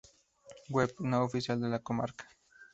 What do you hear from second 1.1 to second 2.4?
oficial de la comarca